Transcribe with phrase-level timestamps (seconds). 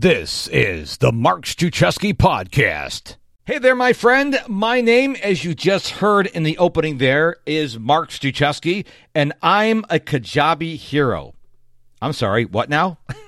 [0.00, 3.16] This is the Mark Struczewski Podcast.
[3.46, 4.40] Hey there, my friend.
[4.46, 9.84] My name, as you just heard in the opening there, is Mark Struczewski, and I'm
[9.90, 11.34] a Kajabi hero.
[12.00, 12.98] I'm sorry, what now?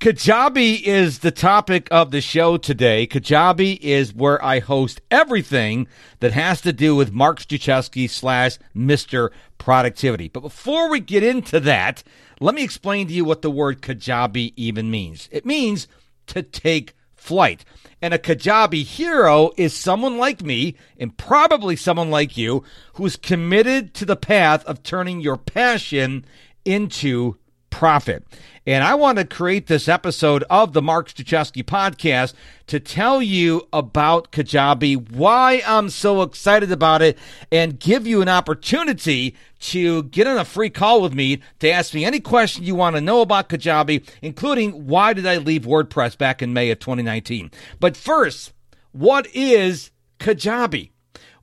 [0.00, 3.06] Kajabi is the topic of the show today.
[3.06, 5.88] Kajabi is where I host everything
[6.20, 9.28] that has to do with Mark Struczewski slash Mr.
[9.58, 10.28] Productivity.
[10.28, 12.02] But before we get into that,
[12.40, 15.28] let me explain to you what the word Kajabi even means.
[15.30, 15.86] It means
[16.28, 17.66] to take flight.
[18.00, 23.92] And a Kajabi hero is someone like me, and probably someone like you, who's committed
[23.96, 26.24] to the path of turning your passion
[26.64, 27.36] into
[27.70, 28.24] profit.
[28.66, 32.34] And I want to create this episode of the Mark Struczewski podcast
[32.66, 37.16] to tell you about Kajabi, why I'm so excited about it,
[37.50, 41.94] and give you an opportunity to get on a free call with me to ask
[41.94, 46.16] me any question you want to know about Kajabi, including why did I leave WordPress
[46.18, 47.50] back in May of 2019.
[47.78, 48.52] But first,
[48.92, 50.90] what is Kajabi?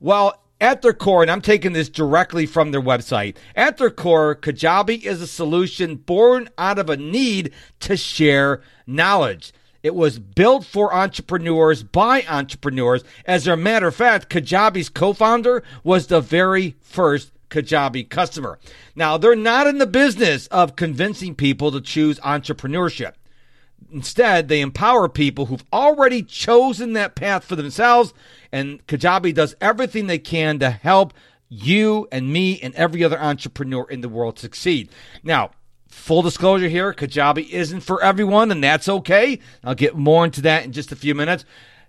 [0.00, 4.34] Well, at their core, and I'm taking this directly from their website, at their core,
[4.34, 9.52] Kajabi is a solution born out of a need to share knowledge.
[9.82, 13.04] It was built for entrepreneurs by entrepreneurs.
[13.24, 18.58] As a matter of fact, Kajabi's co founder was the very first Kajabi customer.
[18.96, 23.12] Now, they're not in the business of convincing people to choose entrepreneurship.
[23.90, 28.12] Instead, they empower people who've already chosen that path for themselves,
[28.52, 31.14] and Kajabi does everything they can to help
[31.48, 34.90] you and me and every other entrepreneur in the world succeed.
[35.22, 35.52] Now,
[35.88, 39.38] full disclosure here Kajabi isn't for everyone, and that's okay.
[39.64, 41.44] I'll get more into that in just a few minutes.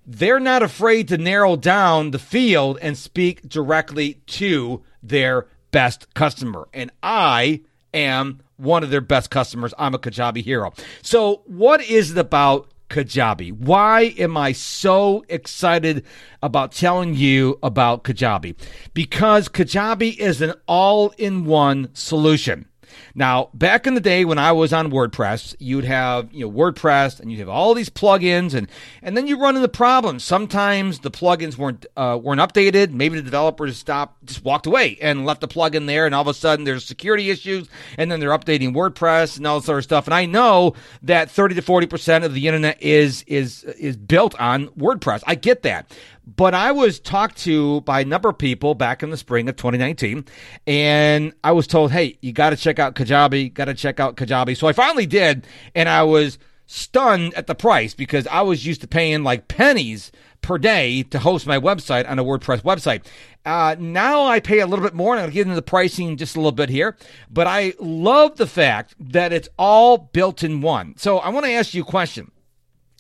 [0.05, 6.67] They're not afraid to narrow down the field and speak directly to their best customer.
[6.73, 7.61] And I
[7.93, 9.73] am one of their best customers.
[9.77, 10.73] I'm a Kajabi hero.
[11.01, 13.53] So, what is it about Kajabi?
[13.53, 16.05] Why am I so excited
[16.41, 18.55] about telling you about Kajabi?
[18.93, 22.67] Because Kajabi is an all in one solution.
[23.15, 27.19] Now, back in the day when I was on WordPress, you'd have you know WordPress
[27.19, 28.69] and you'd have all these plugins, and
[29.01, 30.23] and then you run into problems.
[30.23, 32.91] Sometimes the plugins weren't uh, weren't updated.
[32.91, 36.27] Maybe the developers stopped, just walked away and left the plugin there, and all of
[36.27, 37.67] a sudden there's security issues,
[37.97, 40.07] and then they're updating WordPress and all this sort of stuff.
[40.07, 40.73] And I know
[41.03, 45.23] that 30 to 40 percent of the internet is is is built on WordPress.
[45.25, 45.91] I get that,
[46.35, 49.55] but I was talked to by a number of people back in the spring of
[49.55, 50.25] 2019,
[50.67, 54.15] and I was told, hey, you got to check out Kajabi, got to check out
[54.15, 54.55] Kajabi.
[54.55, 58.81] So I finally did, and I was stunned at the price because I was used
[58.81, 63.05] to paying like pennies per day to host my website on a WordPress website.
[63.43, 66.35] Uh, now I pay a little bit more, and I'll get into the pricing just
[66.35, 66.95] a little bit here.
[67.29, 70.95] But I love the fact that it's all built in one.
[70.97, 72.31] So I want to ask you a question.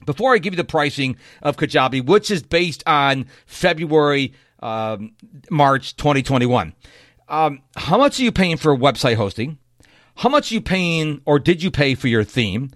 [0.05, 5.13] Before I give you the pricing of Kajabi, which is based on February, um,
[5.49, 6.73] March 2021,
[7.27, 9.57] um, how much are you paying for website hosting?
[10.15, 12.71] How much are you paying or did you pay for your theme?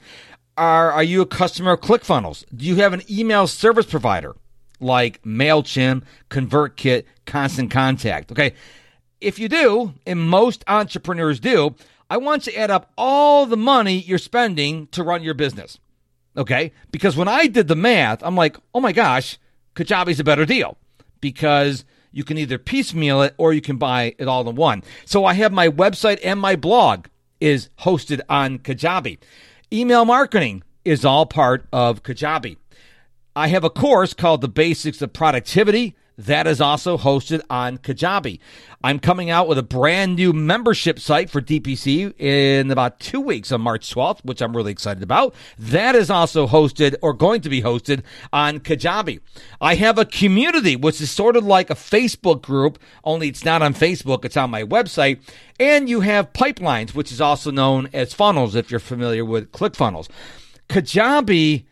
[0.55, 2.45] Are, are you a customer of ClickFunnels?
[2.55, 4.35] Do you have an email service provider
[4.79, 8.31] like MailChimp, ConvertKit, Constant Contact?
[8.31, 8.53] Okay.
[9.19, 11.75] If you do, and most entrepreneurs do,
[12.09, 15.79] I want you to add up all the money you're spending to run your business.
[16.35, 16.71] Okay.
[16.91, 19.37] Because when I did the math, I'm like, oh my gosh,
[19.75, 20.77] Kajabi's a better deal
[21.21, 24.83] because you can either piecemeal it or you can buy it all in one.
[25.05, 27.07] So I have my website and my blog
[27.39, 29.17] is hosted on Kajabi.
[29.71, 32.57] Email marketing is all part of Kajabi.
[33.35, 38.39] I have a course called The Basics of Productivity that is also hosted on Kajabi.
[38.83, 43.51] I'm coming out with a brand new membership site for DPC in about two weeks
[43.51, 45.33] on March 12th, which I'm really excited about.
[45.57, 49.21] That is also hosted or going to be hosted on Kajabi.
[49.61, 53.61] I have a community, which is sort of like a Facebook group, only it's not
[53.61, 55.21] on Facebook, it's on my website.
[55.59, 60.09] And you have pipelines, which is also known as funnels if you're familiar with ClickFunnels.
[60.69, 61.65] Kajabi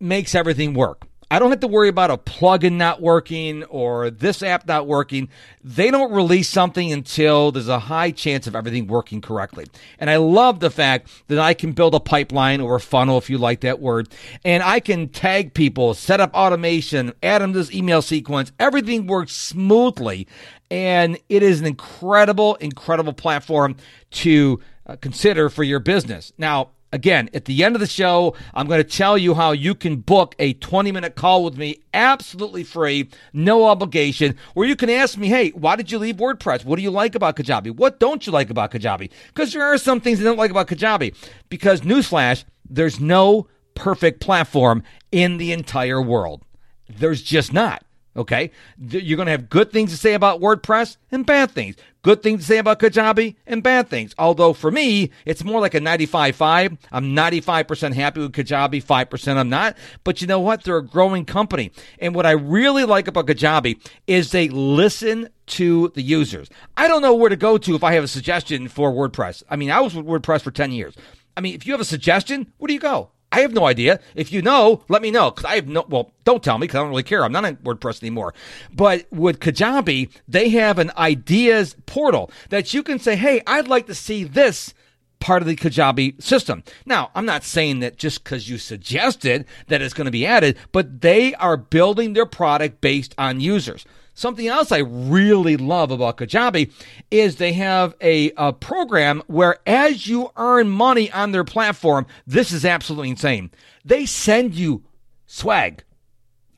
[0.00, 1.06] makes everything work.
[1.28, 5.28] I don't have to worry about a plugin not working or this app not working.
[5.64, 9.66] They don't release something until there's a high chance of everything working correctly.
[9.98, 13.28] And I love the fact that I can build a pipeline or a funnel, if
[13.28, 14.08] you like that word,
[14.44, 18.52] and I can tag people, set up automation, add them to this email sequence.
[18.60, 20.28] Everything works smoothly.
[20.70, 23.76] And it is an incredible, incredible platform
[24.12, 26.32] to uh, consider for your business.
[26.38, 29.74] Now, Again, at the end of the show, I'm going to tell you how you
[29.74, 34.88] can book a 20 minute call with me absolutely free, no obligation, where you can
[34.88, 36.64] ask me, hey, why did you leave WordPress?
[36.64, 37.76] What do you like about Kajabi?
[37.76, 39.10] What don't you like about Kajabi?
[39.26, 41.14] Because there are some things I don't like about Kajabi.
[41.50, 44.82] Because, newsflash, there's no perfect platform
[45.12, 46.46] in the entire world.
[46.88, 47.84] There's just not.
[48.16, 48.50] Okay.
[48.78, 51.76] You're going to have good things to say about WordPress and bad things.
[52.02, 54.14] Good things to say about Kajabi and bad things.
[54.16, 56.78] Although for me, it's more like a 95-5.
[56.92, 59.76] I'm 95% happy with Kajabi, 5% I'm not.
[60.04, 60.64] But you know what?
[60.64, 61.72] They're a growing company.
[61.98, 66.48] And what I really like about Kajabi is they listen to the users.
[66.76, 69.42] I don't know where to go to if I have a suggestion for WordPress.
[69.50, 70.94] I mean, I was with WordPress for 10 years.
[71.36, 73.10] I mean, if you have a suggestion, where do you go?
[73.32, 74.00] I have no idea.
[74.14, 75.84] If you know, let me know because I have no.
[75.88, 77.24] Well, don't tell me because I don't really care.
[77.24, 78.34] I'm not on WordPress anymore.
[78.72, 83.86] But with Kajabi, they have an ideas portal that you can say, "Hey, I'd like
[83.86, 84.74] to see this."
[85.18, 86.62] part of the Kajabi system.
[86.84, 90.58] Now, I'm not saying that just because you suggested that it's going to be added,
[90.72, 93.86] but they are building their product based on users.
[94.16, 96.72] Something else I really love about Kajabi
[97.10, 102.50] is they have a, a, program where as you earn money on their platform, this
[102.50, 103.50] is absolutely insane.
[103.84, 104.82] They send you
[105.26, 105.84] swag.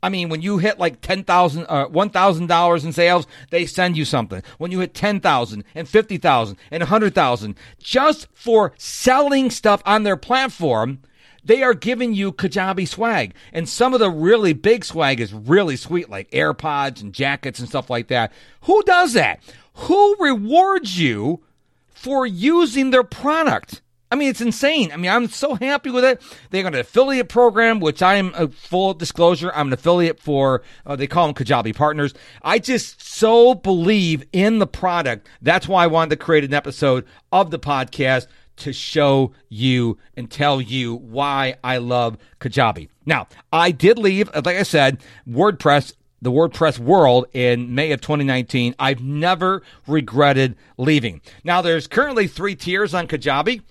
[0.04, 3.66] I mean, when you hit like ten thousand, uh, one thousand dollars in sales, they
[3.66, 4.40] send you something.
[4.58, 9.50] When you hit ten thousand and fifty thousand and a hundred thousand, just for selling
[9.50, 11.00] stuff on their platform,
[11.48, 13.34] they are giving you Kajabi swag.
[13.52, 17.68] And some of the really big swag is really sweet, like AirPods and jackets and
[17.68, 18.32] stuff like that.
[18.62, 19.42] Who does that?
[19.74, 21.42] Who rewards you
[21.88, 23.80] for using their product?
[24.10, 24.92] I mean, it's insane.
[24.92, 26.22] I mean, I'm so happy with it.
[26.50, 29.50] They got an affiliate program, which I am a full disclosure.
[29.54, 32.14] I'm an affiliate for, uh, they call them Kajabi partners.
[32.42, 35.28] I just so believe in the product.
[35.42, 38.26] That's why I wanted to create an episode of the podcast
[38.58, 42.88] to show you and tell you why I love Kajabi.
[43.06, 48.74] Now, I did leave, like I said, WordPress, the WordPress world in May of 2019.
[48.78, 51.20] I've never regretted leaving.
[51.44, 53.62] Now, there's currently three tiers on Kajabi.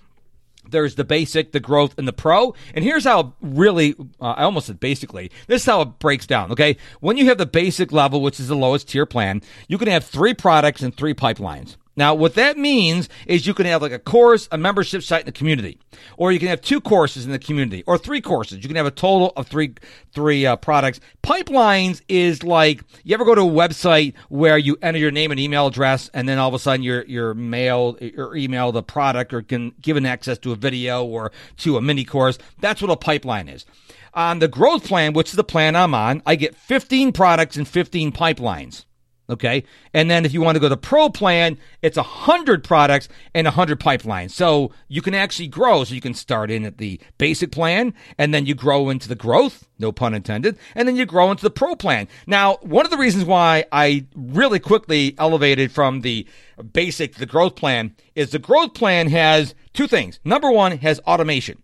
[0.70, 2.54] There's the basic, the growth, and the pro.
[2.74, 6.52] And here's how really, uh, I almost said basically, this is how it breaks down,
[6.52, 6.78] okay?
[7.00, 10.04] When you have the basic level, which is the lowest tier plan, you can have
[10.04, 11.78] three products and three pipelines.
[11.98, 15.26] Now, what that means is you can have like a course, a membership site in
[15.26, 15.80] the community,
[16.16, 18.60] or you can have two courses in the community, or three courses.
[18.60, 19.74] You can have a total of three
[20.14, 21.00] three uh, products.
[21.24, 25.40] Pipelines is like you ever go to a website where you enter your name and
[25.40, 29.34] email address, and then all of a sudden your your mail or email the product
[29.34, 32.38] or can given access to a video or to a mini course.
[32.60, 33.66] That's what a pipeline is.
[34.14, 37.68] On the growth plan, which is the plan I'm on, I get 15 products and
[37.68, 38.86] 15 pipelines.
[39.30, 39.66] Okay.
[39.94, 43.46] And then if you want to go to pro plan, it's a hundred products and
[43.46, 44.32] a hundred pipelines.
[44.32, 45.84] So you can actually grow.
[45.84, 49.16] So you can start in at the basic plan and then you grow into the
[49.16, 52.08] growth, no pun intended, and then you grow into the pro plan.
[52.26, 56.26] Now, one of the reasons why I really quickly elevated from the
[56.72, 60.22] basic to the growth plan is the growth plan has two things.
[60.24, 61.62] Number one has automation.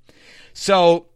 [0.53, 1.07] So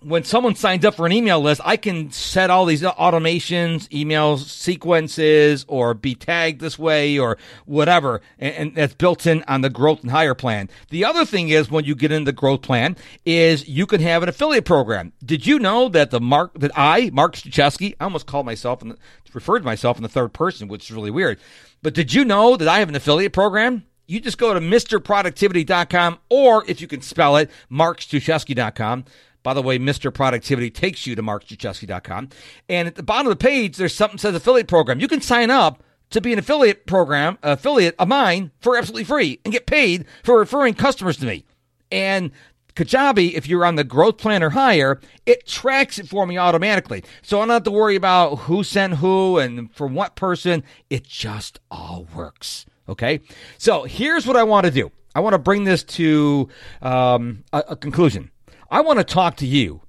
[0.00, 4.38] when someone signs up for an email list, I can set all these automations, email
[4.38, 8.20] sequences, or be tagged this way or whatever.
[8.38, 10.68] And, and, that's built in on the growth and hire plan.
[10.90, 14.22] The other thing is when you get in the growth plan is you can have
[14.22, 15.12] an affiliate program.
[15.24, 18.96] Did you know that the Mark, that I, Mark Struczewski, I almost called myself and
[19.32, 21.38] referred to myself in the third person, which is really weird.
[21.82, 23.84] But did you know that I have an affiliate program?
[24.06, 29.04] you just go to MrProductivity.com or if you can spell it, MarkStruczewski.com.
[29.46, 30.12] By the way, Mr.
[30.12, 32.30] Productivity takes you to markstruczewski.com.
[32.68, 34.98] And at the bottom of the page, there's something that says affiliate program.
[34.98, 39.38] You can sign up to be an affiliate program, affiliate of mine for absolutely free
[39.44, 41.44] and get paid for referring customers to me.
[41.92, 42.32] And
[42.74, 47.04] Kajabi, if you're on the growth plan or higher, it tracks it for me automatically.
[47.22, 50.64] So I don't have to worry about who sent who and from what person.
[50.90, 52.66] It just all works.
[52.88, 53.20] Okay.
[53.58, 54.90] So here's what I want to do.
[55.14, 56.48] I want to bring this to
[56.82, 58.32] um, a, a conclusion.
[58.70, 59.82] I want to talk to you.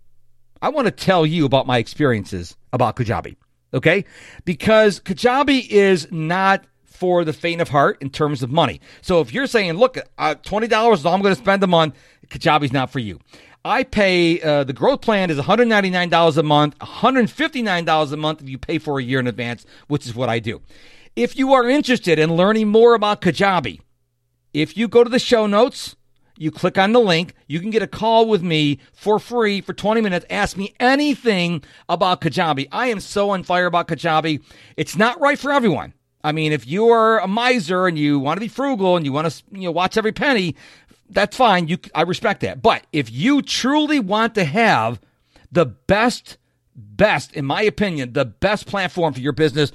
[0.62, 3.36] I want to tell you about my experiences about Kajabi.
[3.74, 4.06] Okay?
[4.46, 8.82] Because Kajabi is not for the faint of heart in terms of money.
[9.02, 11.96] So if you're saying, look, uh, $20 is all I'm going to spend a month,
[12.28, 13.20] Kajabi's not for you.
[13.64, 18.58] I pay, uh, the growth plan is $199 a month, $159 a month if you
[18.58, 20.62] pay for a year in advance, which is what I do.
[21.16, 23.82] If you are interested in learning more about Kajabi,
[24.54, 25.97] if you go to the show notes,
[26.38, 27.34] you click on the link.
[27.48, 30.26] You can get a call with me for free for 20 minutes.
[30.30, 32.68] Ask me anything about Kajabi.
[32.72, 34.42] I am so on fire about Kajabi.
[34.76, 35.94] It's not right for everyone.
[36.24, 39.14] I mean, if you are a miser and you want to be frugal and you
[39.14, 40.56] want to you know watch every penny,
[41.10, 41.68] that's fine.
[41.68, 42.62] You I respect that.
[42.62, 45.00] But if you truly want to have
[45.52, 46.38] the best
[46.76, 49.72] best in my opinion, the best platform for your business,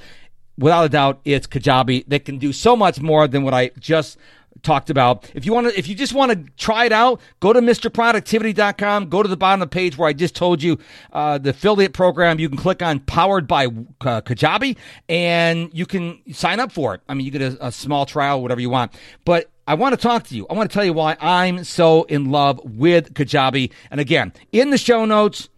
[0.58, 2.04] without a doubt, it's Kajabi.
[2.06, 4.18] They can do so much more than what I just
[4.62, 5.30] talked about.
[5.34, 9.08] If you want to, if you just want to try it out, go to MrProductivity.com.
[9.08, 10.78] Go to the bottom of the page where I just told you
[11.12, 12.38] uh, the affiliate program.
[12.38, 14.76] You can click on Powered by uh, Kajabi,
[15.08, 17.00] and you can sign up for it.
[17.08, 18.92] I mean, you get a, a small trial, whatever you want.
[19.24, 20.46] But I want to talk to you.
[20.50, 23.70] I want to tell you why I'm so in love with Kajabi.
[23.90, 25.48] And again, in the show notes,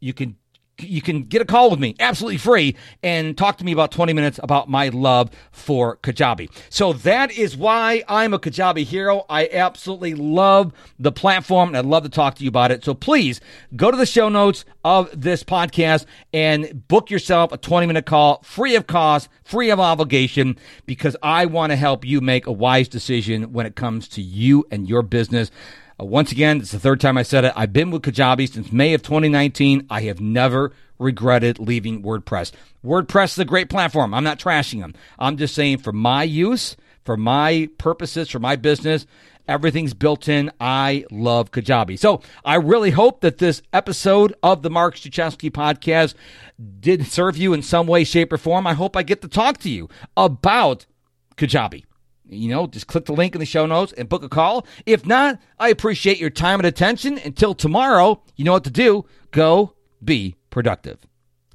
[0.00, 0.36] you can
[0.78, 4.12] you can get a call with me absolutely free and talk to me about 20
[4.12, 6.50] minutes about my love for Kajabi.
[6.70, 9.24] So that is why I'm a Kajabi hero.
[9.28, 12.84] I absolutely love the platform and I'd love to talk to you about it.
[12.84, 13.40] So please
[13.76, 18.42] go to the show notes of this podcast and book yourself a 20 minute call
[18.42, 22.88] free of cost, free of obligation because I want to help you make a wise
[22.88, 25.50] decision when it comes to you and your business.
[26.00, 27.52] Uh, once again, it's the third time I said it.
[27.54, 29.86] I've been with Kajabi since May of 2019.
[29.90, 32.52] I have never regretted leaving WordPress.
[32.84, 34.14] WordPress is a great platform.
[34.14, 34.94] I'm not trashing them.
[35.18, 39.06] I'm just saying for my use, for my purposes, for my business,
[39.46, 40.50] everything's built in.
[40.60, 41.98] I love Kajabi.
[41.98, 46.14] So I really hope that this episode of the Mark Struczewski podcast
[46.80, 48.66] did serve you in some way, shape, or form.
[48.66, 50.86] I hope I get to talk to you about
[51.36, 51.84] Kajabi
[52.34, 54.66] you know, just click the link in the show notes and book a call.
[54.86, 57.18] If not, I appreciate your time and attention.
[57.18, 59.04] Until tomorrow, you know what to do.
[59.30, 60.98] Go be productive.